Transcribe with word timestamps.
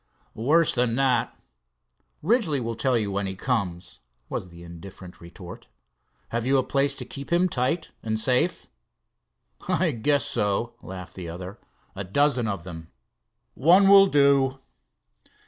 "Worse 0.33 0.73
than 0.73 0.95
that. 0.95 1.37
Ridgely 2.23 2.59
will 2.59 2.73
tell 2.73 2.97
you 2.97 3.11
when 3.11 3.27
he 3.27 3.35
comes," 3.35 3.99
was 4.29 4.49
the 4.49 4.63
indifferent 4.63 5.21
retort. 5.21 5.67
"Have 6.29 6.43
you 6.43 6.57
a 6.57 6.63
place 6.63 6.95
to 6.97 7.05
keep 7.05 7.31
him 7.31 7.47
tight 7.47 7.91
and 8.01 8.19
safe?" 8.19 8.65
"I 9.67 9.91
guess 9.91 10.25
so," 10.25 10.73
laughed 10.81 11.13
the 11.13 11.29
other, 11.29 11.59
"a 11.95 12.03
dozen 12.03 12.47
of 12.47 12.63
them." 12.63 12.89
"One 13.53 13.87
will 13.89 14.07
do." 14.07 14.57